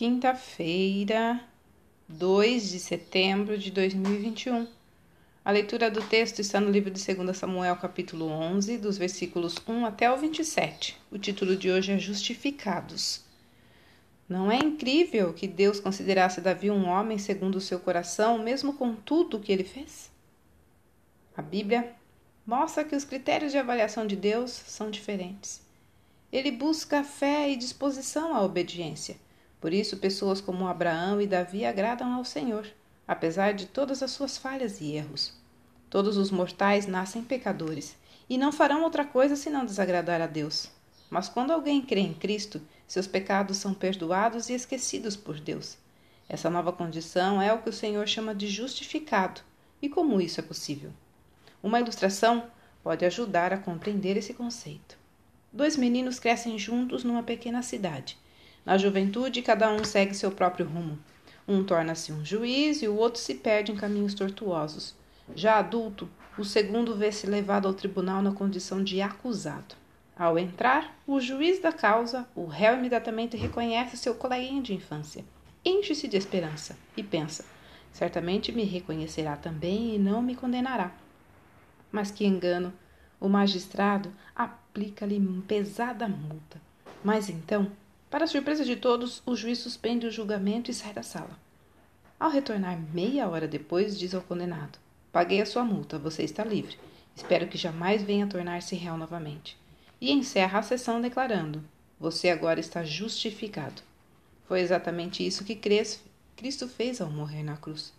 [0.00, 1.38] Quinta-feira,
[2.08, 4.66] 2 de setembro de 2021.
[5.44, 9.84] A leitura do texto está no livro de 2 Samuel, capítulo 11, dos versículos 1
[9.84, 10.96] até o 27.
[11.10, 13.22] O título de hoje é Justificados.
[14.26, 18.94] Não é incrível que Deus considerasse Davi um homem segundo o seu coração, mesmo com
[18.94, 20.10] tudo o que ele fez?
[21.36, 21.94] A Bíblia
[22.46, 25.60] mostra que os critérios de avaliação de Deus são diferentes.
[26.32, 29.18] Ele busca fé e disposição à obediência
[29.60, 32.66] por isso, pessoas como Abraão e Davi agradam ao Senhor,
[33.06, 35.34] apesar de todas as suas falhas e erros.
[35.90, 37.96] Todos os mortais nascem pecadores
[38.28, 40.70] e não farão outra coisa senão desagradar a Deus.
[41.10, 45.76] Mas quando alguém crê em Cristo, seus pecados são perdoados e esquecidos por Deus.
[46.28, 49.40] Essa nova condição é o que o Senhor chama de justificado.
[49.82, 50.92] E como isso é possível?
[51.62, 52.44] Uma ilustração
[52.82, 54.96] pode ajudar a compreender esse conceito.
[55.52, 58.16] Dois meninos crescem juntos numa pequena cidade.
[58.64, 60.98] Na juventude, cada um segue seu próprio rumo.
[61.48, 64.94] Um torna-se um juiz e o outro se perde em caminhos tortuosos.
[65.34, 66.08] Já adulto,
[66.38, 69.74] o segundo vê-se levado ao tribunal na condição de acusado.
[70.16, 75.24] Ao entrar, o juiz da causa, o réu imediatamente reconhece seu coleguinha de infância.
[75.64, 77.44] Enche-se de esperança e pensa:
[77.90, 80.92] certamente me reconhecerá também e não me condenará.
[81.90, 82.72] Mas que engano!
[83.18, 86.60] O magistrado aplica-lhe pesada multa.
[87.02, 87.70] Mas então
[88.10, 91.38] para surpresa de todos, o juiz suspende o julgamento e sai da sala.
[92.18, 94.78] Ao retornar meia hora depois, diz ao condenado:
[95.12, 96.76] Paguei a sua multa, você está livre.
[97.14, 99.56] Espero que jamais venha tornar-se réu novamente.
[100.00, 101.62] E encerra a sessão declarando:
[102.00, 103.80] Você agora está justificado.
[104.48, 107.92] Foi exatamente isso que Cristo fez ao morrer na cruz.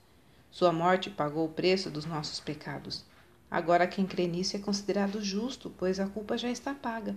[0.51, 3.05] Sua morte pagou o preço dos nossos pecados.
[3.49, 7.15] Agora quem crê nisso é considerado justo, pois a culpa já está paga.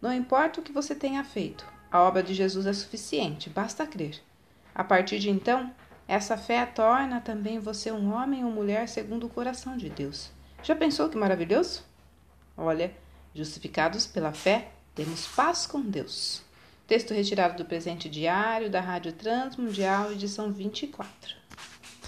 [0.00, 4.20] Não importa o que você tenha feito, a obra de Jesus é suficiente, basta crer.
[4.74, 5.72] A partir de então,
[6.06, 10.30] essa fé torna também você um homem ou mulher segundo o coração de Deus.
[10.62, 11.82] Já pensou que maravilhoso?
[12.56, 12.92] Olha,
[13.34, 16.42] justificados pela fé, temos paz com Deus.
[16.86, 21.45] Texto retirado do presente diário da Rádio Transmundial, edição 24.